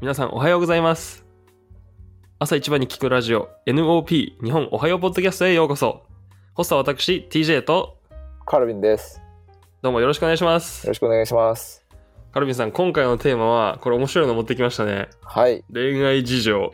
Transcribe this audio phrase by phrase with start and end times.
[0.00, 1.26] 皆さんおはようございます。
[2.38, 6.04] 朝一番に聞くラジオ NOP 日本おはようポッドキャストへようこそ。
[6.54, 7.98] ホストは私 TJ と
[8.46, 9.20] カルビンです。
[9.82, 10.94] どうもよろしくお願いしますよろ。
[10.94, 11.84] しくお願いします。
[12.30, 15.08] カルビンさん、今回のテーマはこれ面白いの持ってきましたね。
[15.20, 15.64] はい。
[15.72, 16.70] 恋愛事情、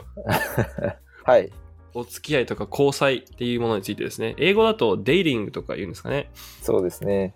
[1.24, 1.50] はい。
[1.94, 4.34] お付き合いとか交際っていうものについてですね。
[4.36, 6.30] 英語だとデイリングとか言うんですかね。
[6.60, 7.34] そうですね。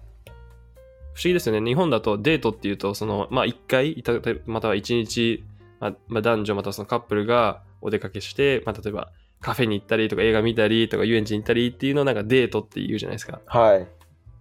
[1.15, 1.67] 不思議ですよね。
[1.67, 4.13] 日本だとデートっていうと、その、まあ、一回、いた
[4.45, 5.45] または一日、
[5.81, 13.41] まあ、まあ男女またはそのカップルがお出かけして、まあ、例えばカフェに行ったりとか映画見たりとか遊園地に行ったりっていうのをなんかデートって言うじゃないですか。
[13.47, 13.87] はい。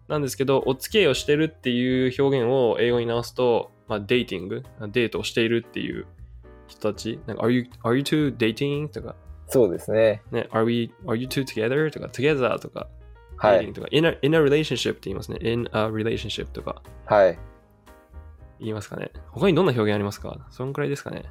[0.08, 6.06] なんですけど、お付き合いをしてるっていう表現を英語に直すと、まあ、デーティング、デートをしているっていう
[6.68, 8.88] 人たち、なんか、are you, are you two dating?
[8.88, 9.16] とか、
[9.48, 10.22] そうですね。
[10.32, 11.92] ね、are we, are you two together?
[11.92, 12.58] とか、together?
[12.60, 12.88] とか、
[13.36, 13.74] はい。
[13.74, 15.40] とか、in a, in a relationship って言いますね。
[15.42, 17.40] in a relationship とかはい。
[18.60, 19.12] 言いますかね。
[19.32, 20.38] 他にどんな表現ありますか？
[20.52, 21.26] そんくらいですかね。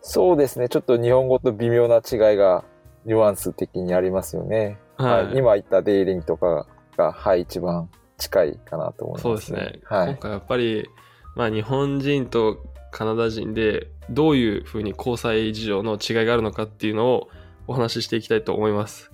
[0.00, 0.68] そうですね。
[0.68, 2.64] ちょっと日本語と微妙な違いが、
[3.04, 4.78] ニュアンス的にありますよね。
[4.96, 5.36] はい。
[5.36, 9.80] 今言ったデイリングとかが、はい、一番近いかなと思います、そうですね。
[9.84, 10.08] はい。
[10.10, 10.88] 今回やっぱり、
[11.34, 12.58] まあ日本人と
[12.90, 17.28] カナダ人でどういうふうに交際事情の違いがあるのかっていうのを
[17.66, 19.10] お話ししていきたいと思います。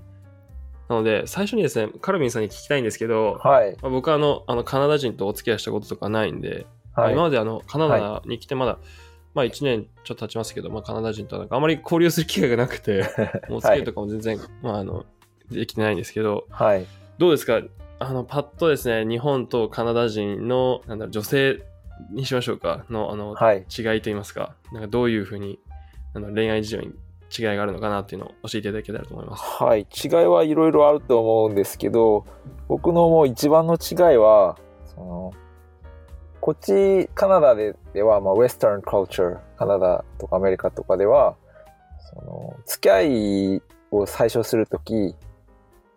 [0.88, 3.76] なので、最初にですね、カルビンさんに聞きたいんですけど、はい。
[3.82, 7.12] まあ、僕はあのあのカナダ人とお付き合いしたこととかないんで、まあはい。
[7.12, 8.78] 今まであのカナダに来てまだ、
[9.34, 13.02] まあ1年ちょっと経ちますけど、まあ、カナダ人となんかあまり交流する機会がなくて、
[13.48, 15.04] もうお付き合いとかも全然、まああの、
[15.50, 16.86] できてないんですけど、はい。
[17.18, 17.60] どうですか？
[18.00, 21.62] あの、パッとですね、日本とカナダ人の、なんだろう、女性
[22.12, 23.66] にしましょうか、の、あの、はい。
[23.76, 25.58] 違いといいますか、なんかどういうふうに、
[26.14, 26.86] あの恋愛事情に
[27.36, 29.42] 違いがあるのかなっていうのを教えていただけたらと思います。
[29.62, 29.80] はい。
[29.80, 32.24] 違いはいろいろあると思うんですけど、
[32.68, 34.56] 僕のもう一番の違いは、
[34.94, 35.32] その、
[36.40, 41.36] こっち、カナダででは、まあ、ウェスタンカルチャー、カナダとかアメリカとかでは、
[42.10, 43.02] その、付き合
[43.56, 45.14] いを最初するとき、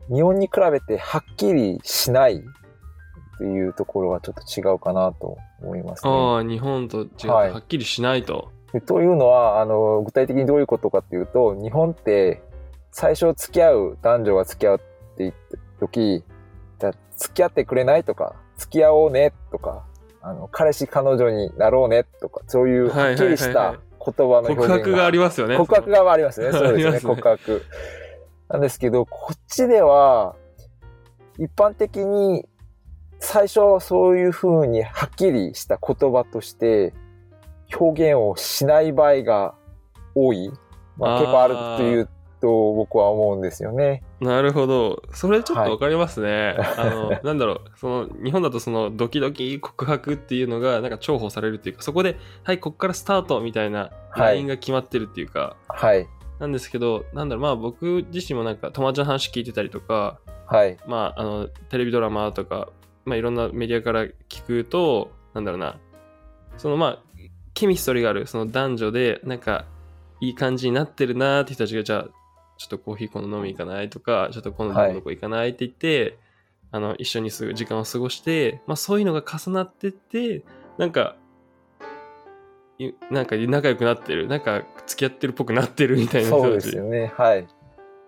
[0.09, 2.43] 日本に比べてはっきりしない
[3.37, 6.11] というところがちょっと違うかなと思いますね。
[6.11, 8.51] ああ、日本と違ってはいはっきりしないと。
[8.73, 12.41] でというのは、あの、具体的にどういうことかっていうと、日本って
[12.91, 14.85] 最初付き合う、男女が付き合うって
[15.19, 15.33] 言っ
[15.79, 16.23] た時、
[16.79, 19.85] じゃあ付き合ってくれないとか、付き合おうねとか、
[20.21, 24.67] あの、彼氏彼女になろうねとか、そういうはっきりしはいはいはいた言葉の表現が。
[24.67, 25.57] 告白がありますよね。
[25.57, 26.51] 告白がありますね。
[26.51, 26.91] そうですね。
[26.97, 27.61] ね告白。
[28.49, 30.35] なんですけど、こっちでは、
[31.37, 32.47] 一般的に
[33.19, 36.93] 最初そういう風にはっきりした言葉として
[37.79, 39.55] 表現をしない場合が
[40.15, 40.51] 多い。
[40.97, 42.09] まあ、結構あるという
[42.41, 44.03] と僕は思うんですよね。
[44.21, 45.01] なるほど。
[45.11, 46.55] それちょっはいとわかりますね。
[46.77, 56.07] あの、 なんだろう、その、日本だとその、ドキドキ告白っていうのが、なんか重宝されるっていうか、そこで、はい、こっからスタートみたいなはいラインが決まってるっていうか、はい。
[56.39, 60.77] なんですけど、なんだろう、まあ僕自身もなんか友達の話聞いてたりとか、はい。
[60.85, 62.69] まあ、あの、テレビドラマとか、
[63.05, 65.77] まあいろんなメディアから聞くと、なんだろうな、
[66.57, 66.99] そのまあ、
[67.55, 69.65] ケミストリーがある、その男女で、なんか、
[70.19, 72.20] いい感じになってるなーって人たちが、じゃあ、
[72.61, 76.17] ちょっとコーヒー今度飲み行かないとか、ちょっと今度どこ行かないって言って、
[76.71, 80.43] あの、一緒にすぐ時間を過ごして、まあそういうのが重なってって、
[80.77, 81.15] なんか、
[82.77, 86.51] いなんか仲良くなってる、なんか付き合ってるっぽくなってるみたいなそう。
[86.53, 87.11] ですよね。
[87.17, 87.47] はい。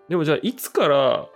[0.07, 1.27] でもじゃあいつから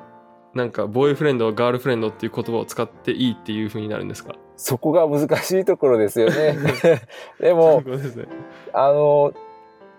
[0.54, 4.36] なんかボーイフレンドガールフレンドっていう言葉を使っていいっていう風になるんですか？
[4.56, 6.58] そこが難しいところですよね。
[7.40, 8.28] でも、ね。
[8.74, 9.34] あの、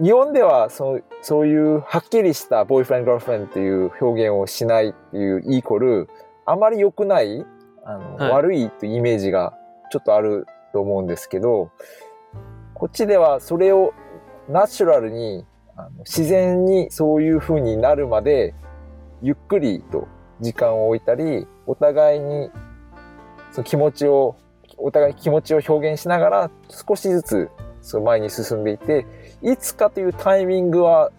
[0.00, 6.09] 日本ではそうそういうはっきりしたボーイフレンド、ガールフレンドっていう表現をしないっていうイコール、
[6.47, 7.44] あまり良くない、
[7.84, 8.31] あの、はい。
[8.31, 9.54] 悪いというイメージが
[9.91, 11.72] ちょっとあると思うんですけど、
[12.75, 13.92] こっちではそれを
[14.48, 15.44] ナチュラルに、
[15.76, 18.54] あの自然にそういう風になるまで、
[19.20, 20.06] ゆっくりと
[20.41, 22.50] 時間を置いたり、お互いに
[23.50, 24.36] その気持ちを、
[24.77, 27.50] お互い気持ちを表現しながら少しずつ
[27.80, 29.06] その前に進んでいて、
[29.42, 31.10] いつかというタイミングは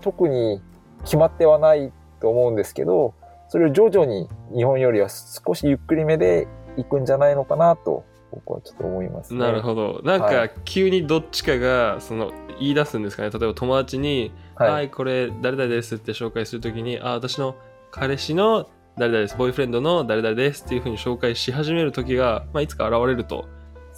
[0.00, 0.60] 特に
[1.04, 3.14] 決まってはないと思うんですけど、
[3.48, 6.46] それを徐々に日本よりは少しゆっくりめで
[6.76, 9.40] いくんじゃないのかなと僕はちょっと思いますね。
[9.40, 10.00] なるほど。
[10.04, 13.30] なんかはい急にどっちかがその言い出すんですかね。
[13.30, 14.90] 例えば友達に、はい、はい。
[14.90, 17.56] これ誰々ですって紹介するときに、あ、私の
[17.90, 23.46] 彼氏の誰々です、ボーイフレンドの誰々ですっていう風に紹介し始めるときが、まあ、いつか現れると。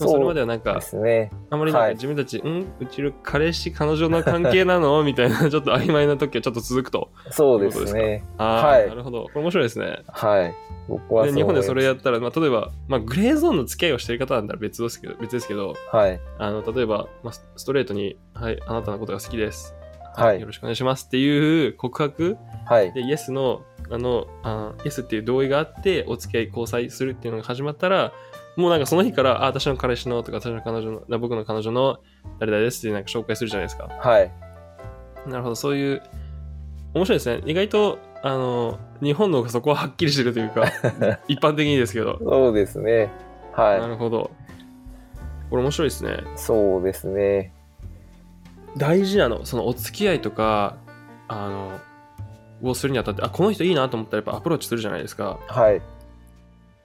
[0.05, 1.31] もそれまではなんかね。
[1.51, 2.67] あまりなんかはい自分たち、ん？
[2.81, 5.03] うちの彼氏、彼女の関係なの？
[5.05, 7.11] みたいな、 ちょっと曖昧な時はちょっと続くと。
[7.31, 8.25] そうですね。
[8.39, 9.25] はいなるほど。
[9.25, 10.03] これ面白いですね。
[10.09, 10.55] はい。
[10.89, 16.21] 僕は日本でそれやったら、まあ、例えば、まあ、グレーゾーンの付き合いをしてる方だったら別ですけど、別ですけど、はい。
[16.39, 19.75] あの例えば、まあ、スストレートに、はい、あなたのことが好きです。
[20.15, 22.37] はいよろしくお願いしますっていう告白？
[22.67, 22.93] はい。
[22.93, 28.13] で、イエスの、あの、あイエスっていう同意があって、お付き合い、交際するっていうのが始まったら、
[28.57, 31.99] もうなんかその日から、あ、私の彼氏のとか、私の彼女の、あ僕の彼女の
[32.39, 33.89] 誰々ですってなんか紹介するじゃないですか。
[33.89, 34.31] はい。
[35.27, 36.03] なるほど、そういう、
[36.95, 37.43] 面白いですね。
[37.47, 40.65] 意外と、あの、日本の方がそこははっきりしてるというか、
[41.29, 42.19] 一般的にですけど。
[42.23, 43.11] そうですね。
[43.57, 44.31] なはるほど。
[45.51, 46.13] これ面白いですね。
[46.13, 46.17] い。
[46.37, 47.53] そうですね。
[48.77, 50.77] 大事なの、そのお付き合いとか、
[51.29, 55.39] あの、をするにあたって、あ、この人いいなと思ったらやっぱアプローチするじゃないですか。
[55.49, 55.83] はい。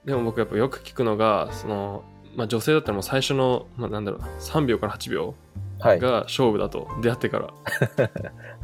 [0.08, 2.04] でも僕やっぱよく聞くのが、その、
[2.36, 5.36] まあ女性だったらもう最初の、まあなんだろうな、3秒から8秒
[5.80, 6.00] はい。
[6.00, 7.54] が勝負だと、出会ってから。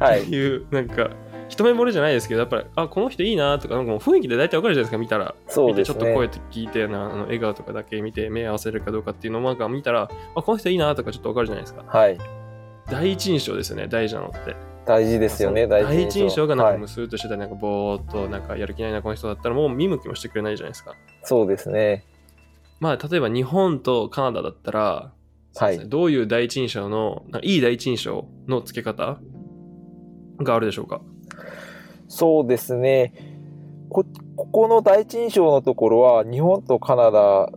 [0.00, 0.22] はい。
[0.22, 1.10] っていう、なんか、
[1.50, 5.34] 一目惚れじゃないですけど、やっぱり、あ、この人いいなとか、なんかもう雰囲気で大体わかるじゃないですか、見たら。
[5.46, 6.00] そう見てですね。
[6.00, 11.84] ちょっと声聞いてな、あの笑顔とかだけ見て、目合わせるかどうかっていうのをなんか見たら、あ、この人いいなとかちょっとわかるじゃないですか。
[11.86, 12.18] はい。
[12.90, 14.56] 第一印象ですよね、大事なのって。
[14.86, 15.66] 大事ですよね。
[15.66, 20.94] 第一印象がなんはいかムスーっとしてたり、なんかぼーっとなんかやる気ないな、この人だったらもう見向きもしてくれないじゃないですか。
[21.22, 22.04] そうですね。
[22.80, 25.12] まあ、例えば日本とカナダだったら、
[25.56, 29.20] はいどういう第一印象の、いい第一印象の付け方
[30.38, 31.00] があるでしょうか？
[32.08, 33.14] そうですね。
[33.88, 34.04] こ、
[34.34, 37.52] ここの第一印象のところは、日本とカナダは、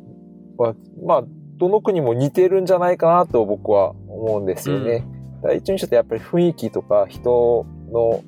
[1.03, 1.23] まあ、
[1.57, 5.03] どの国も似てるんじゃないかなと僕は思うんですよね。
[5.09, 5.16] 第
[5.55, 8.23] 一印象ってやっぱり雰囲気とか人の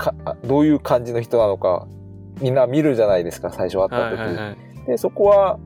[0.00, 1.86] か、あどういう感じの人なのか、
[2.40, 4.18] みんな見るじゃないですか、最初会った時。
[4.18, 4.86] はいはいはい。
[4.86, 5.58] で、そこは、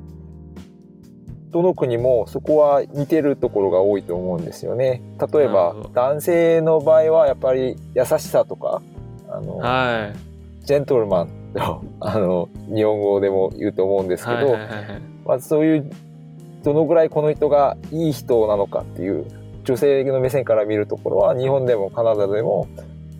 [1.50, 5.02] どの国もそこは似てるところが多いと思うんですよね。
[5.32, 8.82] 例えば男性の場合はやっぱり優しさとか、
[9.28, 10.66] あの、はい。
[10.66, 14.84] ジェントルマンと、 あの、日本語でも言うと思うんですけど、はいはいはいはい。
[15.24, 15.90] まあそういう、
[16.64, 19.24] どのぐらいこの人がいい人なのかっていう、
[19.64, 22.68] 女性の目線から見るところは、日本でもカナダでも、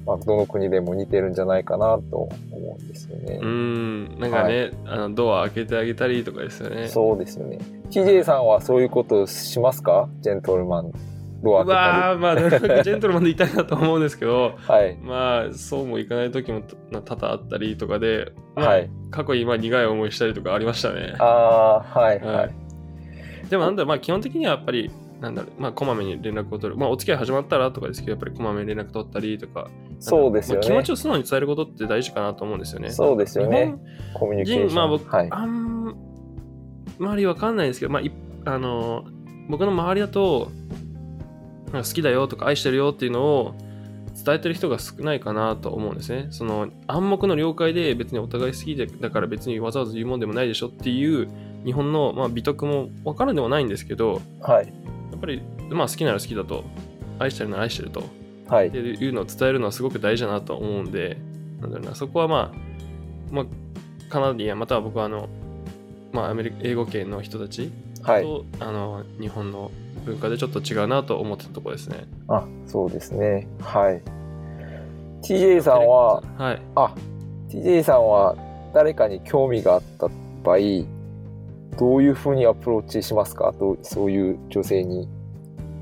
[0.06, 3.38] まあ、どの国でも似てるんじゃないかなと思うんですよね。
[3.41, 6.88] うーん、なんかね、あのドア開けてあげたりとかですよね。
[6.88, 7.58] そうですよね。
[7.91, 10.08] TJ さんはそういうことしますか？
[10.20, 10.93] ジェントルマン、
[11.43, 12.67] ドアう開けたり。
[12.69, 14.97] まあ、ジェントルマンでいたいなと思うんですけど、 はい。
[15.00, 16.61] まあ、そうもいかない時も
[16.93, 18.90] た多々あったりとかで、まあはい。
[19.11, 21.14] 過去にまあ苦い思いしたりとかありましたね。
[21.19, 21.25] あ
[21.94, 22.50] あ、はい、ははい
[23.47, 23.49] い。
[23.49, 24.90] でもなんだまあ基本的にはやっぱり、
[25.20, 26.76] なんだろう、まあこまめに連絡を取る。
[26.78, 29.69] まあお付き合い始まったらとかですけど、やっぱりこまめに連絡取ったりとか、
[30.00, 30.61] そうですよね。
[30.61, 32.90] まあ気持ちを素直に伝えることって大事かなと思うんですよね。
[32.90, 33.75] そうですよね
[34.14, 34.69] コミュニケーション。
[34.69, 35.28] 人、まあ僕、はい。
[35.31, 35.94] あん
[36.99, 38.12] まりわかんないですけど、まあ、い
[38.44, 39.05] あの、
[39.49, 40.50] 僕の周りだと、
[41.72, 43.55] なんか好きだよとか愛してるよっていうのを
[44.25, 46.28] 伝えてる人が少ないかなと思うんですね。
[46.31, 51.28] その暗黙の了解で別にお互い好きでだから別にわざわざ言うもんでもないでしょっていう
[51.64, 54.72] 日本の、まあ、美徳もわからんでもないんですけど、はい。
[55.32, 56.65] やっぱり、まあ、好きなら好きだと、
[57.19, 58.03] 愛してるなら愛してると、
[58.49, 58.79] はいって。
[58.79, 61.19] いうのを伝えるのはすごく大事だなと思うんで、
[61.61, 62.59] なんだろうな、そこはまあ、
[63.31, 63.47] まあ、
[64.11, 65.29] カナディアン、または僕はあの、
[66.12, 68.44] まあ、アメリカ英語圏の人たちと、はい。
[68.61, 69.71] あの日本の
[70.05, 72.05] 文化でちょっと違うなと思ってたところですね。
[72.29, 73.49] あ、そうですね。
[73.61, 74.03] はい。
[75.23, 76.62] TJ さんは、はい。
[76.75, 76.94] あ、
[77.49, 78.37] TJ さんは
[78.75, 80.09] 誰かに興味があった
[80.45, 80.59] 場合、
[81.78, 83.52] どういうふうにアプローチしますか？
[83.59, 85.09] とそういう女性に。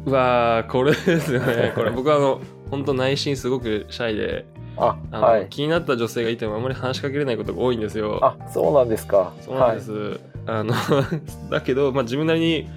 [0.06, 1.72] うわー、これですよね。
[1.76, 2.40] これ僕はあの、
[2.70, 5.46] 本当内心すごくシャイで、あ、あのはい。
[5.50, 8.18] 気になった女性がいてもあまり話しかけれないことが多いんですよ。
[8.22, 9.32] あ、そうなんですか。
[9.40, 10.20] そうなんです。
[10.46, 10.74] あの
[11.50, 12.68] だけど、まあ、自分なりに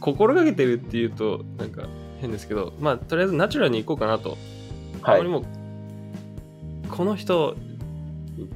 [0.00, 1.82] 心がけてるっていうとなんか
[2.20, 4.36] 変ですけど、まあ、とりあえずナチュラルに行こうかなと。
[5.02, 5.20] あはい。
[5.20, 5.42] まりも
[6.90, 7.56] この人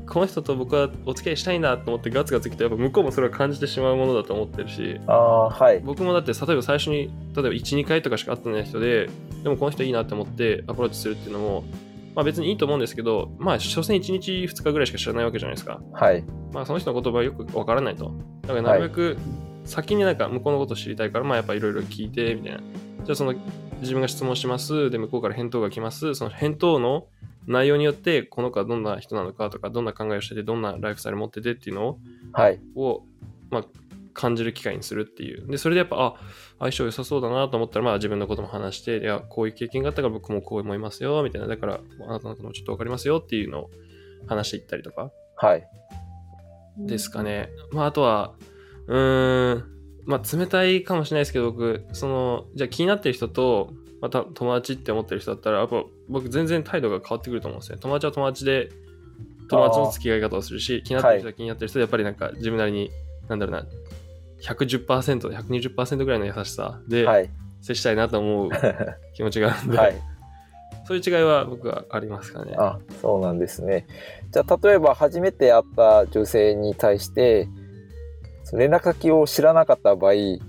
[0.07, 5.81] この人と僕はお付き合いしたいなと思ってガツガツ来てやっぱ向こうもそれを感じてしまうものだと思ってるしあはい。
[5.81, 9.09] 僕もだって例えば最初に例えば12回とかしか会ってない人で
[9.43, 11.65] でもこの人いいなって思ってアプローチするっていうのも
[12.15, 16.25] まあ別にいいと思うんですけどまあ所詮1日2日ぐらいしか知らないわけじゃないですかはい。
[16.53, 18.13] まあその人の言葉はよくわからないと。
[18.43, 19.19] だからなるべく
[19.65, 22.59] 先になんか向こうのことを知りたいから、まあやっぱいろいろ聞いてみたいな。
[23.05, 23.35] じゃあその
[23.81, 24.91] 自分が質問します。
[24.91, 26.15] で、向こうから返答が来ます。
[26.15, 27.07] その返答の
[27.47, 31.99] 内容によって、この子はどんな人なのかとか、どんな考えをしてて、どんなライフスタイル持っててっていうのを、
[32.33, 32.61] はい。
[32.75, 33.03] を
[33.51, 33.65] まあ、
[34.15, 35.47] 感じる機会にするっていう。
[35.49, 36.15] で、それでやっぱ、あ、
[36.59, 41.49] 相性良さそうだなと思ったら、まあ自分のことも話して、いや、こういう経験があったから僕もこう思いますよ、みたいな。
[41.49, 43.71] だから、あなたのこともちょっとわかりますよっていうのを
[44.27, 45.11] 話していったりとか。
[45.37, 45.67] はい。
[46.79, 47.51] ですかね。
[47.73, 48.35] まあ、あとは、
[48.87, 49.65] うーん、
[50.07, 53.73] まあ冷たいかもしれないですけど、僕、その、じゃあ気になってる人と、
[54.05, 57.79] また友達って思ってる人だったら、やっぱ僕全然態度が変わってくると思うんですね。
[57.81, 58.69] 友達は友達で、
[59.49, 62.91] 友達の付き合い方をするし、気になってる人は気になってる人で、やっぱりなんか自分なりに、
[63.31, 63.67] なんだろうな、
[64.43, 67.31] 110%、120%ぐらいの優しさではい。
[67.63, 68.51] 接したいなと思う
[69.17, 69.95] 気持ちがあるんで、はい。
[70.87, 72.55] そういう違いは僕はありますかね。
[72.59, 73.87] あ、そうなんですね。
[74.33, 77.49] じゃあ、例えば初めて会った女性に対して、
[78.53, 80.41] 連絡先を知らなかった場合、聞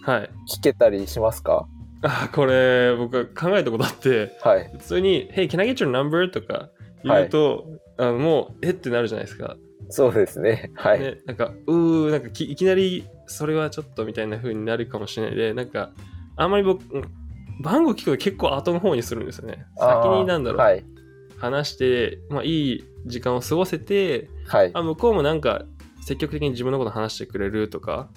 [0.00, 0.30] はい。
[0.62, 1.66] けたりしますか？
[2.02, 4.70] あ、これ、僕は考えたことあって、はい。
[4.72, 6.30] 普通に、Hey, can I get your number?
[6.30, 6.70] とか
[7.04, 7.66] 言うと、
[7.98, 9.56] あのもう、えってなるじゃないですか。
[9.88, 10.70] そうですね。
[10.74, 11.00] はい。
[11.00, 15.90] ね、なんか、うー、なんかきいきなり、それはちょっとみたいな風になるかもしれないで、なんか、
[16.36, 17.04] あんまり僕、うん
[17.60, 19.66] 番号聞くと結構後の方にするんですよね。
[19.76, 20.84] 先になんだろう、はい。
[21.38, 24.70] 話して、まあ、いい時間を過ごせて、はい。
[24.74, 25.64] あ向こうもなんか、
[26.04, 28.08] 積極的に自分のこと話してくれるとか、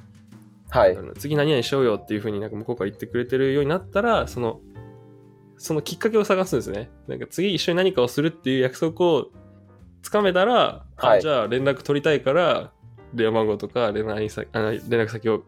[0.69, 4.59] はい次何々しようよっていう風になんか向こうから言ってくれてるようになったら、その、
[5.57, 6.89] そのきっかけを探すんですね。
[7.07, 9.27] なんか次一緒に何かをするっていう約束を
[10.01, 12.71] つかめたら、はいあじゃあ連絡取りたいから、
[13.13, 15.43] 電話番号とか連絡先あの連絡先を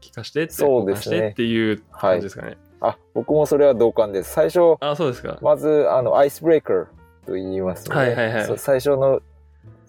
[0.00, 2.56] 聞かしてって、そうですねっていうはい感じですかね。
[2.80, 4.32] あ、僕もそれは同感です。
[4.32, 5.38] 最初、あ、そうですか。
[5.40, 6.86] まず、あの、アイスブレイカー
[7.26, 7.94] と言いますね。
[7.94, 9.20] はいはいはい最初の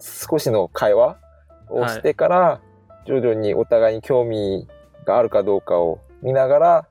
[0.00, 1.18] 少しの会話
[1.68, 2.60] をしてから、
[3.04, 4.66] 徐々にお互いに興味
[5.04, 6.88] があるかどうかを見ながら、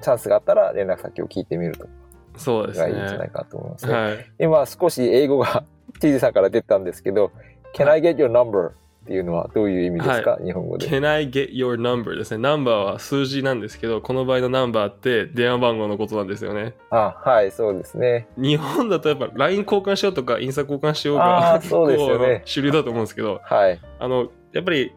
[0.00, 1.88] チャンスがあったら連絡先を聞いてみると
[2.36, 2.92] そうですね。
[2.92, 3.92] がいいんじゃないかと思いますね。
[3.92, 4.32] はい。
[4.38, 5.64] 今少し英語が
[6.00, 7.32] TJ さんから出たんですけど、
[7.74, 8.70] Can I get your number?
[8.70, 10.86] っていうのはどういう意味ですか、日本語で。
[10.86, 12.14] Can I get your number?
[12.14, 12.42] ですね。
[12.42, 16.74] ナンバーは数字なんですけど、この場合のナンバーって電話番号のことなんですよね。
[16.90, 18.28] あ、はい、そうですね。
[18.36, 21.20] 日本だとやっぱ LINE 交換しようとかインスタ交換しようあ
[21.54, 23.80] がーそうですよね主流だと思うんですけど、はい。
[23.98, 24.92] あの、やっぱり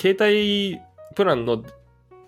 [0.00, 0.80] 携帯
[1.14, 1.62] プランの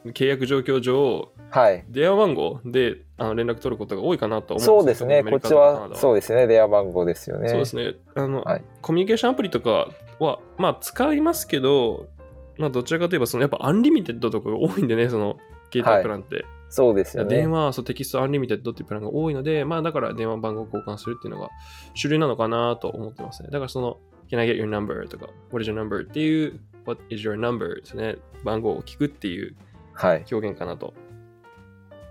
[0.07, 1.85] 契約状況上、はい。
[1.89, 5.19] 電話番号であの連絡取ることが多いかなと思そううんですね。
[5.19, 6.47] アメリカこっちは、そうですね。
[6.47, 7.49] 電話番号ですよね。
[7.51, 7.95] そうですね。
[8.15, 12.09] あの、はいコミュニケーションアプリとかは、まあ使いますけど、
[12.57, 15.37] まあどちらかといえば、そのやっぱ unlimited とかが多いんでね、その
[15.71, 16.45] 携帯プランって。
[16.71, 17.37] そうですよね。
[17.37, 21.51] 電話、そう text unlimited っていうプランが多いので、まあだから電話番号交換するっていうのが
[21.93, 23.51] 主流なのかなと思ってますね。
[23.53, 23.99] だからその、
[24.33, 25.07] Can I get your number?
[25.09, 26.09] とか、What is your number?
[26.09, 27.77] っていう、What is your number?
[27.77, 28.17] ですね。
[28.43, 29.55] 番号を聞くっていう
[29.93, 30.25] はい。
[30.33, 30.95] 表現かなと。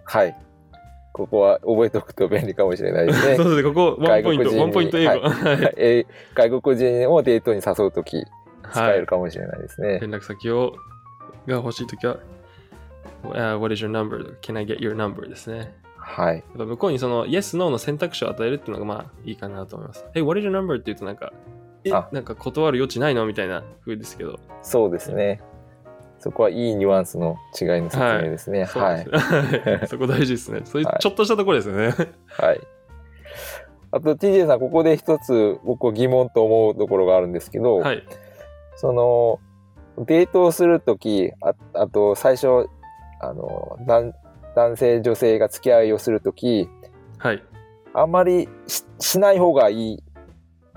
[0.05, 0.37] はい。
[1.13, 3.35] ここは覚えておくと便利かもしれないですね。
[3.41, 5.11] そうですね、ここ、ワンポイント、ワンポイント英語。
[5.11, 8.23] はい外国人をデートに誘うとき
[8.71, 9.99] 使はいえるかもしれないですね。
[9.99, 10.75] 連絡先を
[11.47, 12.17] が欲しいときは、
[13.23, 14.39] uh, What is your number?
[14.41, 15.27] Can I get your number?
[15.27, 15.73] ですね。
[15.97, 16.35] はい。
[16.35, 20.05] やっぱ向こうにその Yes, No の選択肢を与えるっていうのがまあいいかなと思います。
[20.13, 20.75] Hey, what is your number?
[20.75, 21.33] って言うとなんか、
[21.83, 24.39] えあ、なんか断る余地ないのみたいな風ですけど。
[24.61, 25.41] そうですね。
[26.19, 28.65] そこはいいニュアンスの違いの説明ですね。
[28.65, 29.05] はい。
[29.05, 30.61] ですねはいそこ大事ですね。
[30.65, 31.93] そういうはいちょっとしたところですよね。
[32.27, 32.61] はい。
[33.91, 38.03] あと TJ さん、ここで一つ僕は疑問と思うところがあるんですけど、はい。
[38.75, 39.39] その、
[40.05, 42.69] デートをするとき、ああと最初、
[43.19, 44.13] あの、男
[44.55, 46.69] 男性、女性が付き合いをするとき、
[47.17, 47.43] はい。
[47.93, 50.03] あんまりししない方がいい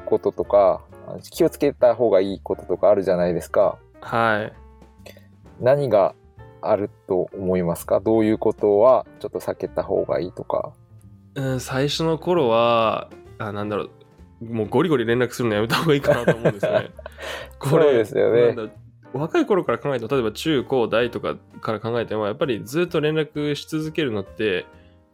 [0.06, 0.83] こととか、あ
[1.30, 3.78] 気をつけた方がいいこととかあるじゃないですか。
[4.00, 4.52] はい。
[5.61, 6.14] 何が
[6.61, 8.00] あると思いますか？
[8.00, 10.73] どういうことはちょっと避けた方がいいとか。
[11.34, 13.88] うん、最初の頃は、あ、なんだろ
[14.40, 16.90] う、もうゴリゴリ連絡するのやめた方がいいかなと思うんですね。
[17.62, 18.73] そうですよね
[19.12, 24.66] 若い頃から考えても、例えば中高大とかから考えても、やっぱりずっと連絡し続けるのって、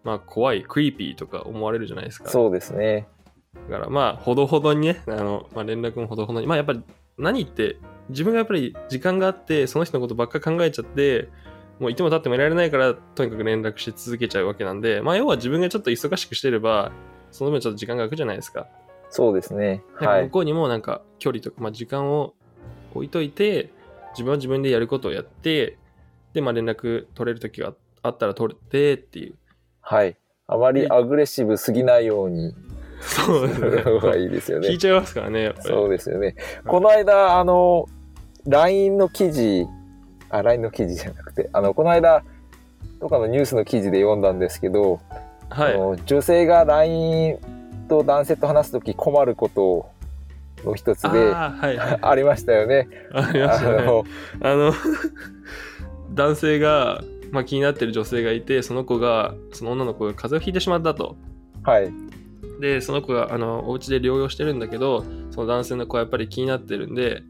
[0.04, 2.30] まあ怖い、クリーピーとか思われるじゃないですか。
[2.30, 3.06] そうですね。
[3.54, 6.82] だからまあ、ほどほどにね、あの、まあ、連絡もほどほどに、まあやっぱり
[7.18, 7.76] 何って、
[8.08, 11.28] 自分がやっぱり時間があって、その人のことばっか考えちゃって、
[11.78, 16.92] もういても立ってもいられないから、とにかく連絡し続けちゃうわけなんで、まあ要は自分がちょっと忙しくしてれば、
[17.30, 18.66] その分ちょっと時間が空くじゃないですか。
[19.08, 19.82] そうですね。
[19.94, 20.24] はい。
[20.24, 22.34] 向こうにもなんか距離とか、まあ時間を
[22.94, 23.70] 置いといて、
[24.12, 25.78] 自分は自分でやることをやって、
[26.32, 29.34] で、まあ連絡取れるときがあったら取れてっていう。
[29.80, 30.16] はい。
[30.46, 32.54] あまりアグレッシブすぎないように
[33.00, 34.22] そうですね。
[34.22, 34.78] いいですよね聞い。
[34.78, 35.68] ちゃいますからね、やっぱり。
[35.68, 36.36] そうですよね。
[36.66, 37.86] この間、あの、
[38.46, 39.66] LINE の記事、
[40.28, 42.22] あ、LINE の記事じゃなくて、あの、この間、
[43.00, 45.00] とかのニュースの記事で読んだんですけど、
[45.48, 45.74] はい。
[45.74, 47.38] あの女性が LINE
[47.88, 49.90] と男性と話すとき困ること
[50.64, 51.98] の一つで、ああ、はい、はい。
[52.00, 52.88] ありましたよね。
[53.12, 53.78] ありましたね。
[53.78, 54.04] あの、
[54.42, 54.72] あの、
[56.14, 57.02] 男性が、
[57.32, 61.16] まあ、気になってる女性がいて、その子が、その女の子が風邪をひいてしまったと。
[61.62, 61.92] はい。
[62.60, 67.22] で、その子が、あの、お家で療養してるんだけど、その男性の子はやっぱり気になってるんで、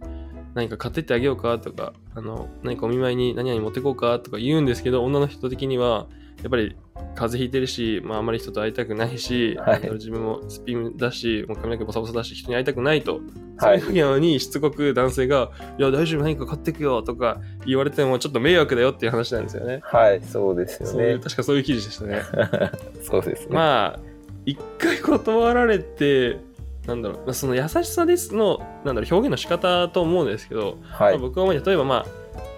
[0.54, 6.06] 何か買ってってあげようかとか、あの、何かお見舞いに何々持ってこうかとか言うんですけど、女の人的には、
[6.42, 6.74] やっぱり
[7.14, 13.20] 風邪ひいてるし、まあ、あまり人と会いたくないし、はい自分もスピンだし、もう髪の毛ボサボサだし、人に会いたくないと。
[13.58, 19.80] はいそういう時なのに、しつこく男性が、いや、大丈夫、何か買ってくよとか言われても、ちょっと迷惑だよっていう話なんですよね。
[19.82, 21.18] はい、そうですよね。
[21.22, 22.22] 確かそういう記事でしたね。
[23.02, 23.54] そうですね。
[23.54, 24.09] まあ、
[24.50, 26.38] 一回断られて、
[26.86, 31.18] なんだろう、まあその優しさですの、なんだろう、表現の仕方と思うんですけど、はいまあ、。
[31.18, 32.06] 僕は例えばまあ、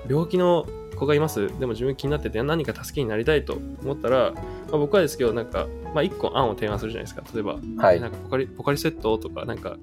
[0.09, 1.49] 病気の子がいます。
[1.59, 4.41] でも自分気になってて何か助けになりたいと思ったら、ま
[4.73, 7.23] あ、僕はですけど、なんか、まあ一個案を提案するじゃないですか。
[7.35, 9.79] 例えば、はいなんかポカリポカリセットとか、なんか、なん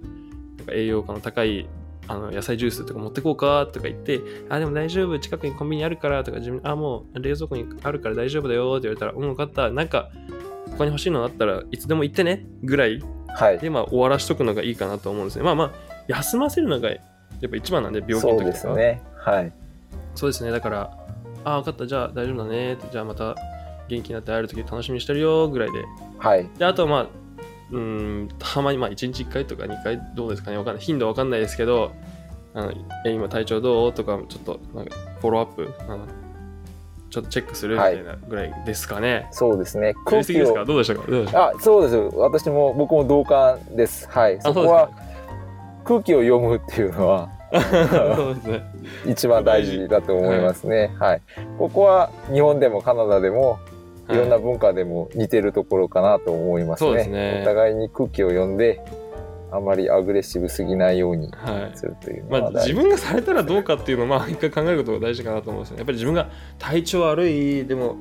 [0.66, 1.68] か栄養価の高い
[2.08, 9.70] あの野菜ジュースとか持ってこうかとか言って、あ、でも大丈夫、近くにコンビニあるからとか、自分、あ、もう冷蔵庫にあるから大丈夫だよって言われたら、うん、分かった。
[9.70, 10.10] なんか、
[10.78, 13.60] 他に欲しいのあったらいつでも言ってねぐらいはい。
[13.60, 15.44] で、まあ、終わらしとくのがいいかなと思うんですね。
[15.44, 15.72] まあまあ、
[16.08, 16.98] 休ませるのがや
[17.48, 18.52] っぱ一番なんで、病気のそう時とか。
[18.52, 19.02] ですね。
[19.18, 19.54] はい。
[20.16, 20.52] そうですね。
[20.52, 20.98] だから、
[21.44, 23.36] あ、分かった、じゃあ大丈夫だねじゃあまた
[23.88, 25.86] 元気になって会える時楽しみにしてるよぐらいで。
[26.18, 26.50] はい。
[26.58, 27.08] で、あとはまあ、
[27.72, 27.80] うー
[28.24, 30.84] ん、たまにまあ1日1回とか2回どうですかね、わかんない。
[30.84, 31.92] 頻度わかんないですけど、
[32.54, 32.74] あの
[33.06, 33.94] え今体調どう？
[33.94, 35.74] とか、ちょっとなんかフォローアップ、
[37.10, 39.28] ちょっとチェックするみたいなぐらいですかね。
[39.32, 39.94] そうですね。
[40.12, 40.66] やりすぎですか？
[40.66, 40.96] どうでした
[41.32, 41.52] か？
[41.56, 41.96] あ、そうです。
[42.16, 44.08] 私も、僕も同感です。
[44.10, 44.40] はい。
[44.42, 44.90] そこは
[45.84, 47.30] 空気を読むっていうのは
[48.16, 48.64] そうね。
[49.08, 50.96] 一番大事だと思いますね。
[51.00, 51.22] はい。
[51.58, 53.58] ここは日本でもカナダでも
[54.08, 56.90] いろんなはい文化でも似てるところかなと思いますね。
[56.90, 58.82] そうですねお互いに空気を読んで、
[59.52, 62.74] あまりアグレッシブすぎないようにはいするというのまあ、は大事。
[62.74, 65.80] 自分がされたらどうかっていうのをまあ一回考えることが大事かなと思うんですよね。
[65.80, 67.98] やっぱり自分が体調悪いでも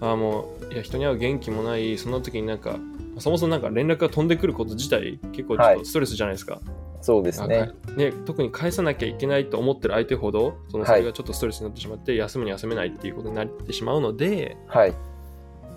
[0.00, 2.76] あもういや人に会う元気もないそんな時になんか
[3.18, 6.60] そもそもなんか連絡が飛んでくること自体結構ちょっとストレスじゃないですか。
[7.00, 7.70] そうですね。
[7.96, 14.90] ね特に返さなきゃいけないと思ってる相手ほどそのそれがちょっとストレスになってしまって、休むに休めないっていうことになってしまうので、はい。
[14.90, 14.96] ま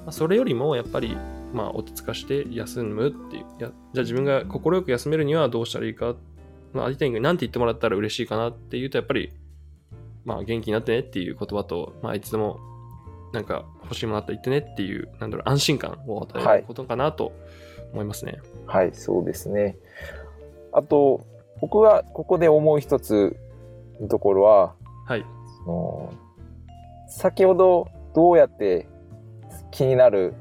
[0.07, 1.17] あ、それよりもやっぱり
[1.57, 6.15] まあ落ち着かして休むっていうやじゃあ自分が快く休めるにはどうしたらいいか、
[6.71, 9.33] まあ、相手に何て言ってもらったら嬉しいかなっていうとやっぱり
[10.23, 12.59] まあ元気になってねっていう言葉と、まあ、いつでも
[13.33, 17.33] なんか欲しいものあったら言ってねっていうなんだろう安心感を与えることかなと
[17.91, 18.39] 思いますね。
[18.65, 19.77] はい、そうですね。
[20.71, 21.25] あと、
[21.61, 23.35] 僕がここで思う一つ
[23.99, 25.25] のところは、はい。
[25.63, 26.13] その
[27.07, 28.87] 先ほどどうやって
[29.71, 30.33] 気になる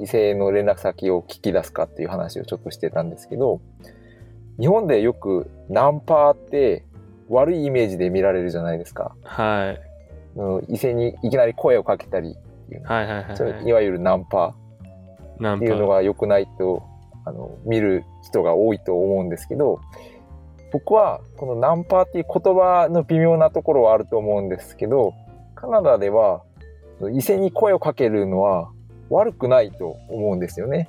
[0.00, 3.60] 異性の連絡先を聞き出すかっていう話をちょっとしてたんですけど、
[4.58, 6.84] 日本でよくナンパって
[7.28, 9.14] 悪いイメージで見られるじゃないですか。
[9.24, 9.88] はい。
[10.36, 14.54] うん異性にいきなり声をかけたりっていうの、はいはいはい、それはいいわゆるナンパ
[15.38, 16.84] ナンパっていうのが良くないと
[17.24, 19.80] あの見る人が多いと思うんですけど
[20.72, 25.14] 僕はこのナンパっていう言葉の微妙なところはあると思うんですけど
[25.54, 26.42] カナダでは
[27.14, 28.70] 異性に声をかけるのは
[29.10, 30.88] 悪くないと思うんですよね。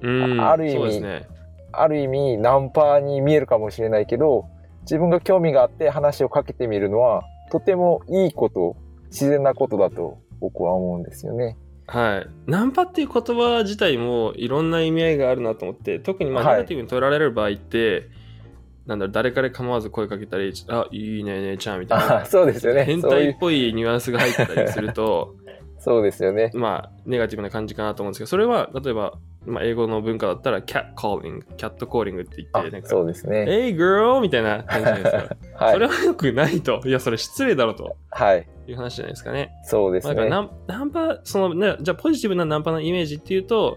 [0.00, 1.28] うんある意味ね。
[1.72, 4.46] ある意味ナンパに見えるかもしれないけど
[4.82, 11.56] 自分が興味があって話をかけてみるのはとてもいいこと自然なことだと僕は思うんですよね。
[11.86, 12.50] はい。
[12.50, 18.08] ナンパっていう言葉自体もいろんな意味合いがあるなと思って、特にまあはいネガティブに取られる場合って、
[18.86, 22.24] なんだろう、誰から構わず声かけたり、あ、いいね、姉ちゃんみたいあな。
[22.26, 22.84] そうですよね。
[22.84, 25.34] 変態っぽいニュアンスが入ったりすると、
[25.78, 26.50] そうですよね。
[26.54, 33.44] まあ、ネガティブな感じかなと思うんですけど、それは、例えば、まあ、英語の文化だったら、キャットコーリング、キャットコーリングって言あって、なんか、そうですね。
[33.46, 34.20] Hey girl!
[34.20, 35.36] みたいな感じじゃないですか。
[35.64, 35.86] はいそれ。
[35.86, 36.80] はよくないと。
[36.84, 38.48] いや、それ失礼だろとはい。
[38.66, 39.52] いう話じゃないですかね。
[39.64, 40.14] そうですね。
[40.14, 43.76] まあだからナンナンパ、そのね、じゃあポジティブなナンパのイメージっていうと、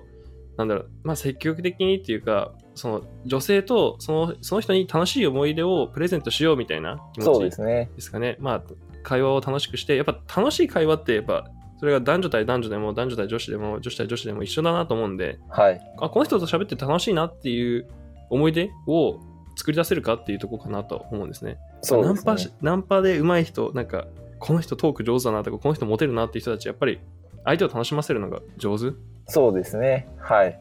[0.55, 7.89] なんだろう、まあ積極的にっていうか、その女性とそのその人に楽しい思い出をプレゼントしようみたいな気持ちすね。
[7.95, 8.37] ですかね。
[8.39, 8.63] まあ、
[9.03, 11.45] 会話を楽しくして、やっぱ楽しい会話って、やっぱ、
[11.77, 15.81] それが男女対男女でも、男女対女子でも、女子対女子でも一緒だなと思うんで、はい。
[15.99, 17.87] あ、この人と喋って楽しいなっていう
[18.29, 19.19] 思い出を
[19.55, 21.57] 作り出せるかっていうところかなと思うんですね。
[21.81, 22.53] そうですねナンパし。
[22.61, 24.07] ナンパで上手い人、なんか、
[24.39, 26.99] この人トーク上手だなとか、この人モテるなっていう人たち、やっぱり
[27.45, 28.95] 相手を楽しませるのが上手？
[29.27, 30.07] そうですね。
[30.17, 30.59] はい。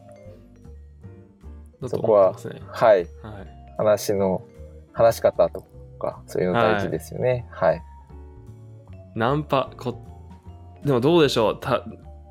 [1.85, 2.33] そこは。
[2.33, 2.43] はい。
[2.71, 3.07] はい。
[3.77, 4.43] 話の、
[4.93, 5.61] 話し方と
[5.99, 7.47] か、そういうの大事ですよね。
[7.51, 7.83] はい。
[9.15, 10.03] ナンパ、こ
[10.85, 11.83] でもどうでしょうた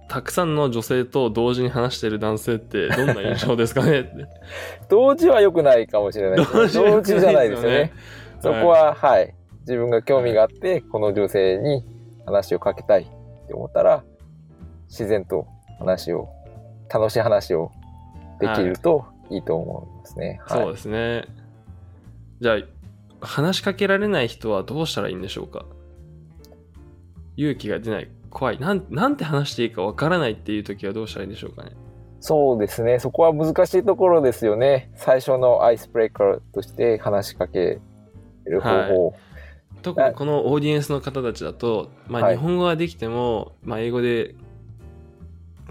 [0.08, 4.08] たくさんの女性と同時に話してる男性ってどんな印象ですかね？
[4.88, 6.58] 同時は良くないかもしれないですね。
[6.92, 7.92] 同時じゃないですよね。
[8.40, 9.34] そはいこは、はい。
[9.62, 11.84] 自分が興味があって、この女性に
[12.24, 13.04] 話をかけたいっ
[13.48, 14.04] て思ったら、
[14.88, 15.48] 自然と
[15.80, 16.28] 話を、
[16.88, 17.72] 楽しい話を
[18.38, 20.40] できるといいと思いますね。
[20.46, 20.62] はい。
[20.62, 21.24] そうですね。
[22.40, 22.58] じゃ
[23.20, 25.64] あ、話しかけられない人はどうしたらいいんでしょうか？
[27.36, 28.08] 勇気が出ない。
[28.36, 28.58] 怖い。
[28.58, 31.70] なんなんて話していいかわからないっていう時はどうしたらいいんでしょうかね。
[32.20, 32.98] そうですね。
[32.98, 34.90] そこは難しいところですよね。
[34.94, 37.80] 最初のアイスブレイカーとして話しかけ
[38.44, 39.16] る方法。
[39.80, 44.34] 特にこのオーディエンスの方たちだと、まあ、はい日本語はできても、まあ、英語で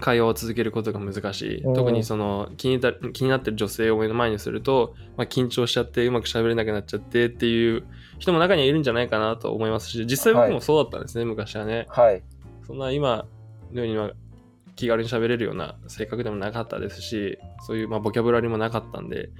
[0.00, 7.84] 会話を続けることが難しい、うん特にその気にな気になってる女性を目の前にすると、まあ、緊張しちゃってうまく喋れなくなっちゃってっていう
[8.18, 12.24] 人も中にはいるんじゃないかなと思いますし実際僕もそうだったんですね、昔はねはい。
[12.66, 13.26] そんな今
[13.72, 14.10] のようには
[14.74, 19.30] 気軽に喋れるような性格でもなかったですしそういうまあボキャブラリーもなかったんで、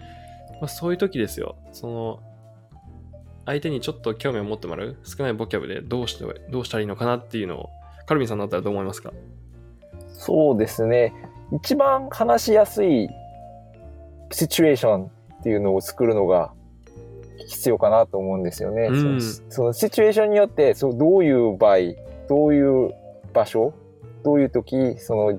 [0.61, 2.21] まあ、そういう時ですよその
[3.45, 7.71] 相手にちょっと興味を持ってもらう少ないボキャブでどうしてどうしたらいいのかなっていうのを
[8.07, 9.13] カルビンさんだったらどう思いますか？
[10.09, 11.13] そうですね。
[11.53, 13.09] 一番話しやすい
[14.33, 16.53] シチュエーションっていうのを作るのが
[17.47, 18.89] 必要かなと思うんですよね。
[18.91, 21.77] うんそのそのシチュエーションによってそうどういう場合、
[22.29, 22.95] どういう
[23.37, 23.75] 場所、
[24.25, 25.39] どういう時、その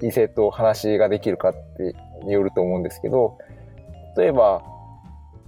[0.00, 3.36] 異性と話ができるかってによると思うんですけど、
[4.16, 4.62] 例えば、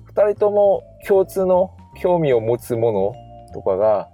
[0.04, 1.70] 二人とも共通の
[2.02, 3.14] 興味を持つもの
[3.54, 4.08] とかが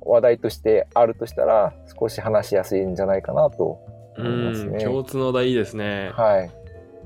[0.00, 3.78] 話題としてあるとしたら少し話しやすいんじゃないかなと
[4.16, 4.78] う思いますね。
[4.78, 6.10] ん共通の題いいですね。
[6.14, 6.50] はい。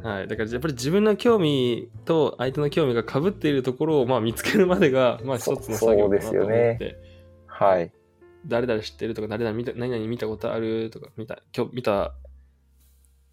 [0.02, 6.96] はい、だからやっぱり自分の興味と相手の興味が被っているところをまあ見つけるまでがまあ一つの作業かなと思って、
[7.46, 7.92] はい。
[8.46, 12.14] 誰々知ってるとか誰々見た何々見たことあるとか見た今日見た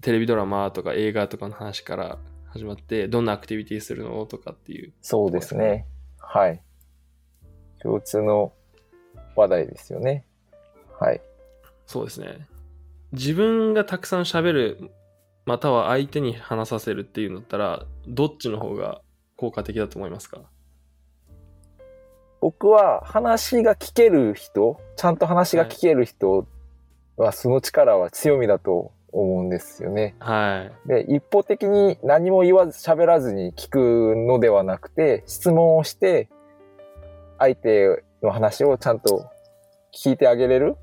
[0.01, 2.17] テレビドラマとか映画とかの話から
[2.47, 5.85] 始まってどんなアクティビティするのとかっていうそうですね。
[6.19, 6.61] はい。
[7.81, 8.53] 共通の
[9.35, 10.25] 話題ですよね。
[10.99, 11.21] はい。
[11.85, 12.47] そうですね
[13.11, 14.91] 自分がたくさん喋る
[15.45, 19.01] または相手に話させるっていうんだったらどっちの方が
[19.35, 20.43] 効果的だと思いますか？
[22.41, 26.47] 僕は話が聞ける人、ちゃんと話が聞ける人
[27.17, 30.15] はその力は強みだと思うんですよね。
[30.19, 30.87] はい。
[30.87, 36.29] で、一方的に何も言わず喋らずに聞くのではなくて、質問をして、
[37.37, 39.25] 相手の話をちゃんと
[39.93, 40.75] 聞いてあげれる。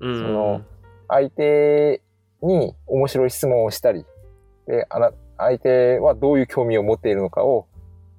[0.00, 0.14] うん。
[0.16, 0.62] その
[1.08, 2.02] 相手
[2.42, 4.04] に面白い質問をしたり、
[4.66, 7.66] で、あな、相手はどういう興味を持っているのかを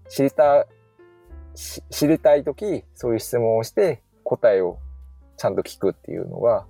[0.08, 0.68] 知りた、し
[1.56, 4.80] 知りたいとき、そういう質問をして答えを
[5.38, 6.66] ちゃんと聞くっていうのが、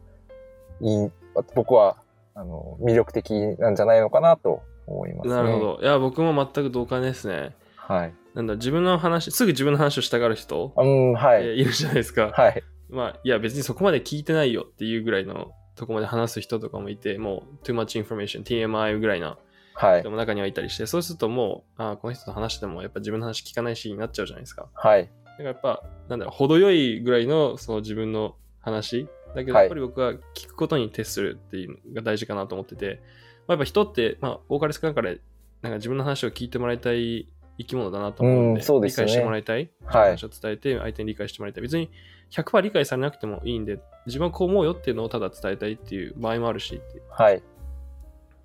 [0.82, 1.12] いい、
[1.56, 1.98] 僕は、
[2.36, 5.36] あの、魅力的なんじゃないのかなと思いますね。
[5.36, 5.60] なるほ。
[5.60, 8.14] どいや僕も全く同感ですねはい。
[8.34, 11.44] なんだ自分の話すぐ自分の話をしたがる人、うん、はい。
[11.44, 12.64] えーいるじゃないですか、はい。
[12.90, 19.38] まあいや別にそこまで聞いてないよっていうぐらいのとこまで話す人とかもいてもう too much information TMI ぐらいな
[19.80, 20.12] はい人。
[20.12, 25.04] も中にはいたりしてそうするともうあーこの人と話してもやっぱ自分の話聞かないしになっちゃうじゃないですかはい。
[25.04, 33.02] だからやっぱなんだろう程よいぐらいのその自分の話だけどはいやっぱり僕は聞くことに徹するっていうのが大事かなと思ってて、
[33.48, 35.22] まあ、やっぱ人って、まあ、多かれ少なかれ
[35.62, 41.90] なんか自分の話を聞いてもらいたい生き物だなと思うんで,、うんそうですよね理解してもらいたい、はい話を伝えて相手に理解してもらいたい別に
[42.32, 47.42] 100%理解されなくてもいいんで自分はこう思うよっていうのをただ伝えたいっていう場合もあるしっていうはい。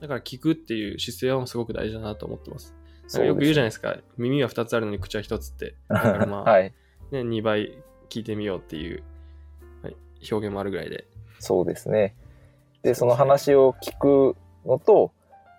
[0.00, 2.74] だから聞くっていう姿勢はすごく大事だなと思ってます
[3.12, 6.72] よく言うじゃゃないですか耳は2つあるのに口は1つって だからまあ、はい。
[7.10, 7.78] ね、2倍
[8.08, 9.02] 聞いてみようっていう、
[9.82, 9.96] はい、
[10.30, 11.06] 表現もあるぐらいで。
[11.38, 12.16] そうですね。
[12.82, 15.12] で、その話を聞くのと、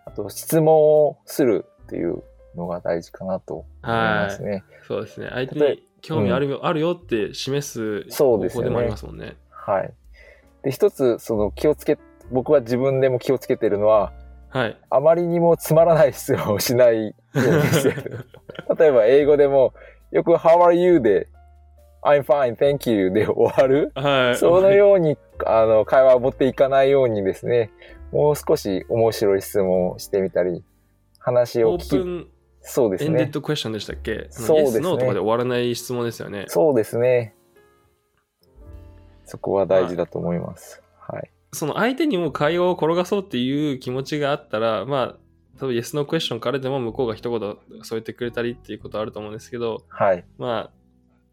[0.06, 2.24] あと質問をするっていう
[2.56, 4.64] のが大事かなと思いますね。
[4.88, 5.30] そうですね。
[5.32, 9.38] 相手に興味あるよ,、あるよって示すそうですよね方法でもありますもんね。
[9.50, 9.94] はい。
[10.64, 11.98] で、一つ、その気をつけ、
[12.32, 14.14] 僕は自分でも気をつけてるのは、
[14.56, 14.78] はい。
[14.90, 18.26] あまりにもつまらない質問を しないようにしてる。
[18.80, 19.74] 例えば英語でも、
[20.12, 21.02] よく How are you?
[21.02, 21.28] で、
[22.02, 23.92] I'm fine, thank you で終わる。
[23.96, 24.38] はい。
[24.38, 27.72] そのように、あの、会話を持っていかないようにですね、
[28.14, 30.64] もう少し面白い質問をしてみたり、
[31.20, 32.28] 話をオー聞き、プン
[32.62, 33.10] そうですね。
[33.10, 34.28] エンデッドクエスチョンでしたっけ？
[34.30, 36.46] そうですねとかで終わらない質問ですよね。
[36.48, 37.36] そうですね。
[39.26, 40.82] そこは大事だと思います。
[40.98, 41.30] はい。
[41.56, 50.24] その相手にも会話を転がそうっていう気持ちがあったら、まあ、多分 Yes, No クエスチョンからでも向こうが一言添えてくれたりっていうことはあると思うんですけど、はい。
[50.38, 50.72] まあ、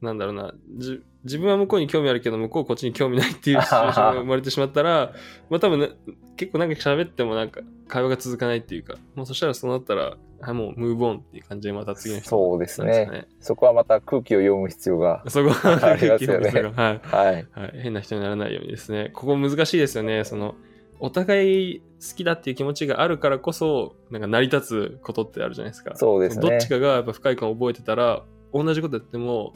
[0.02, 5.12] なんだろうな、じ自分は向こうに興味あるけど、向こうこっちに興味ないっていう シチュエーションが生まれてしまったら、
[5.48, 5.90] まあ多分ね、
[6.36, 13.28] 結構なんか喋ってもなんか会話が続かないっていうか、もうそしたらそうなったら、はい、もうムーブオンっていう感じでまた次の人そうですね。
[13.38, 15.22] そこはまた空気を読む必要が。
[15.28, 17.00] そこは、ありますよねはい。
[17.06, 17.46] はい。
[17.52, 19.10] はい、変な人にならないようにですね。
[19.14, 20.24] ここ難しいですよね。
[20.24, 20.56] その、
[20.98, 25.94] お互い好きだっていう気持ちがあるからこそ、なんか成り立つことってあるじゃないですか。
[25.96, 29.54] そうですねどっちかがやっぱ不快感を覚えてたら、同じことやっても、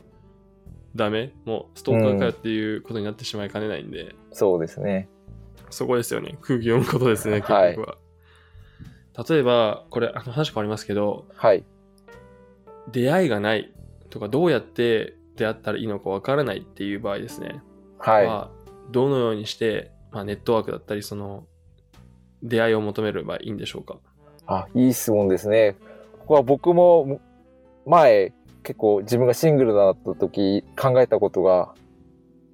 [0.97, 1.33] ダメ？
[1.45, 5.09] もうストーカーかよっていうことになってしまいかねないんで、そうですね。
[5.71, 6.37] そこですよね。
[6.41, 7.99] 空気読むことですね、結はい局は。
[9.29, 11.65] 例えば、これ、あの話変わりますけど、はい。
[12.93, 13.73] 出会いがない
[14.11, 17.63] とか、どうやって出会ったらいいのかわからないっていう場合ですね。
[17.99, 18.27] はい。
[18.27, 18.51] は
[18.91, 21.47] どのようにして、まあ、ネットワークだったり、その、
[22.43, 23.97] 出会いを求めればいいんでしょうか？
[24.47, 25.77] あ、いい質問ですね。
[26.21, 27.21] ここは僕も
[27.87, 28.33] 前
[28.67, 31.73] 結構自分がシングルだった時考えたことが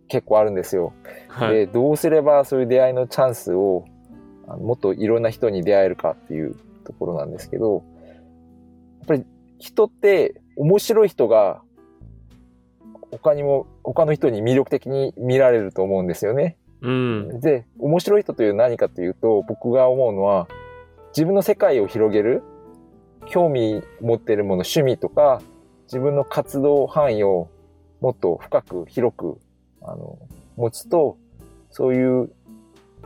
[0.08, 0.92] 結構あるんですよ。
[1.28, 1.54] はい。
[1.54, 3.86] で、どうすればそういう出会いのチャンスを
[4.46, 7.82] あのもっといろんな人に出会えるかっていうところなんですけど、
[9.00, 9.24] やっぱり
[9.58, 11.62] 人って面白い人が
[13.10, 16.58] 他にも、他の人に魅力的に見られると思うんですよね。
[16.82, 17.40] うん。
[17.40, 20.46] で、面白い人という何かというと、僕が思うのは、
[21.14, 22.42] 自分の世界を広げる、
[23.26, 25.40] 興味持っているもの、趣味とか、
[25.92, 27.50] 自分の活動範囲を
[28.00, 29.38] もっと深く、広く、
[29.82, 30.18] あの、
[30.56, 31.18] 持つと、
[31.70, 32.30] そういう、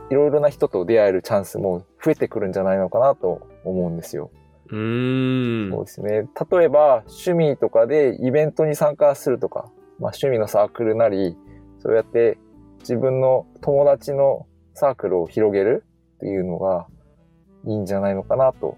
[0.09, 4.31] いろいろな人と出会えるチャンスも増えてくるんじゃないのかなと思うんですよ。
[4.69, 5.69] うーん。
[5.69, 6.29] そうですね。
[6.49, 9.65] 例えば、趣味とかでイベントに参加するとか、
[9.99, 11.35] まあ趣味のサークルなり、
[11.79, 12.37] そうやって
[12.79, 15.83] 自分の友達のサークルを広げる
[16.15, 16.87] っていうのが
[17.65, 18.77] いいんじゃないのかなと、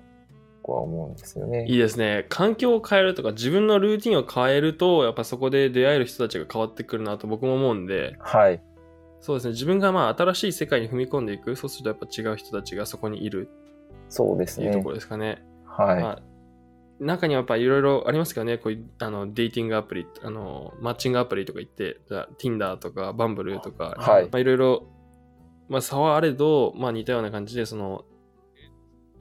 [0.62, 1.66] 僕は思うんですよね。
[1.68, 2.26] いいですね。
[2.30, 8.62] 環境を変えるとか、自分のルーティンを変えると、やっぱそこで出会える人たちが変わってくるなと僕も思うんで、はい。
[9.22, 9.52] そうですね。
[9.52, 11.56] 自分がまあ新しい世界に踏み込んでいく。
[11.56, 13.50] そうするとやっぱ違う人たちがそこにいる
[14.10, 14.90] そうですねいうとこ。
[14.90, 15.44] ろですかね。
[15.66, 16.02] はい。
[16.02, 16.22] まあ、
[17.00, 24.88] 中にはやっぱいろいろありますけどね、こういうあのデーティングアプリ、あのマッチングアプリとか言って、じゃあ Tinder とか Bumble とか、はいまあ、いろいろ、
[25.70, 28.04] まあ、差はあれど、まあ、似たような感じで、その、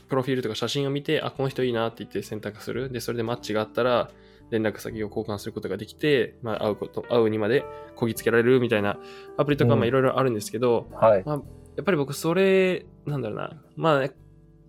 [0.08, 2.90] プロフィールとか写真を見て、あ、この人いいなって言って選択する。
[2.90, 4.10] で、それでマッチがあったら、
[4.50, 7.64] 連絡先を交換することができて、まあ、会うこと、会うにまで
[7.96, 8.98] こぎつけられるみたいな
[9.36, 11.22] アプリとか、うんまあ、いろいろあるんですけど、はい。
[11.24, 11.36] まあ、
[11.76, 14.12] やっぱり僕、それ、なんだろうな、まあね、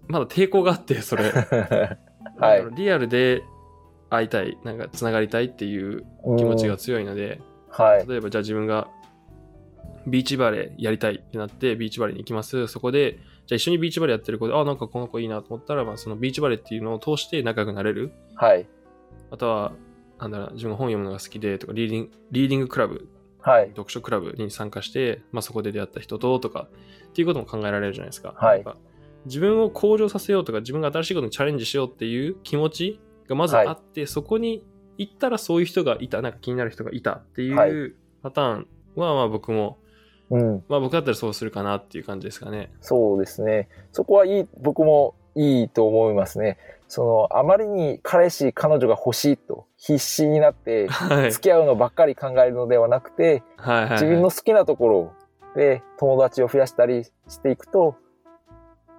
[0.07, 1.23] まだ抵抗があって、 それ。
[1.29, 1.47] はなん
[2.39, 3.43] だろうリアルで
[4.09, 6.05] 会いたい、なんかつながりたいっていう
[6.37, 8.07] 気持ちが強いので、はい。
[8.07, 8.89] 例えばじゃあ自分が
[10.07, 12.67] ビーチバレーやりたいってなってビーチバレーに行きます。
[12.67, 18.11] そこで、じゃあ一緒にビーチバレーやってる子で、あ、なんかこの子いいなと思ったら、まあ、そのビーチバレーっていうのを通して仲良くなれる。
[18.35, 18.67] はい。
[19.31, 19.71] あとは、
[20.19, 23.09] なんだろうな、自分が本読むのが好きでとか、 reading reading club、
[23.41, 23.69] はい。
[23.69, 26.67] 読書クラブに参加して、まあ、そこで出会った人ととか、
[27.07, 28.35] っていうことも考えられるじゃないですか。
[28.37, 28.77] はいなんか
[29.25, 34.63] 自分を向上させようとか、自分が新しいことにチャレンジしようっていう気持ちがまずあって、そこに
[34.97, 39.79] 行ったらそういう人がいた、なんか気になる人がいたっていはいうパターンは、まあ僕も、
[40.31, 40.63] うん。
[40.67, 42.71] まあ僕だったらそうするかなっていう感じですかね。
[42.81, 43.67] そうですね。
[43.91, 46.57] そこはいい、僕もいいと思いますね。
[46.87, 51.31] その、あまりに彼氏、彼女が欲しいと必死になって、 はい。
[51.31, 55.11] 付き合うのばっかり考えるのではなくて、はいはい、自分の好きなところ
[55.55, 57.95] で友達を増やしたりしていくと、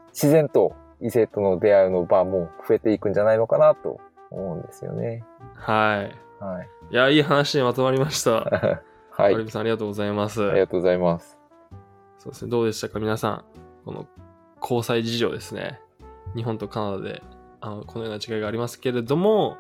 [0.08, 3.98] 自然と異性との出会いの場も増えていくんじゃないのかなと
[4.30, 5.24] 思うんですよね。
[5.54, 6.44] はい。
[6.44, 6.68] はい。
[6.90, 8.82] いや、いい話にまとまりました。
[9.20, 9.34] はい。
[9.34, 10.42] アリブさんありがとうございます。
[10.42, 11.38] ありがとうございます。
[12.18, 12.50] そうですね。
[12.50, 13.44] どうでしたか皆さん。
[13.84, 14.06] この
[14.60, 15.80] 交際事情ですね。
[16.34, 17.22] 日本とカナダで
[17.60, 19.58] あのこのような違いがありますけれども、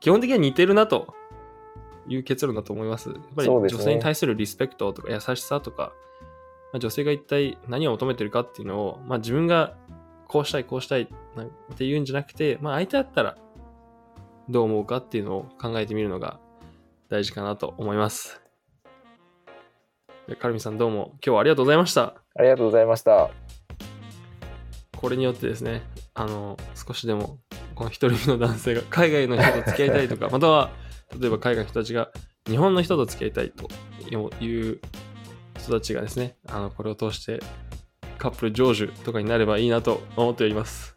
[0.00, 1.14] 基本的には似てるなと
[2.08, 3.10] いう結論だと思います。
[3.10, 5.92] やっぱり女性に対するリスペクトとか優しさとか、
[6.72, 9.76] まあ、女性が一体何を求めてるかっていうのを、まあ、自分が
[10.26, 13.36] こうしたい、こうしたいなんて言うんじゃなくて、まあ、相手だったら
[14.48, 16.38] どう思うかっていうのを考えてみるのが
[17.08, 18.39] 大事かなと思います。
[20.30, 22.14] でカルミさんどうも今日はありがとうございました。
[22.36, 23.30] ありがとうございました。
[24.96, 25.82] これによってですね、
[26.14, 27.40] あの、少しでも、
[27.74, 30.70] この一人目の男性が海外の人と付き合いたいとか、 または、
[31.18, 32.12] 例えば海外の人たちが
[32.46, 33.68] 日本の人と付き合いたいと
[34.40, 34.80] いう
[35.58, 37.40] 人たちがですね、あの、これを通して
[38.16, 40.96] カップル成就とかになればいいなと思っております。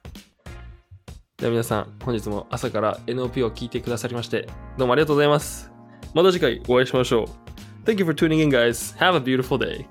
[1.38, 5.72] では皆さん、本日も朝から NOP を聞いてくださりまして、どうもありがとうございます。
[6.14, 7.43] また次回お会いしましょう。
[7.86, 8.92] Thank you for tuning in, guys.
[8.94, 9.86] Have a beautiful day.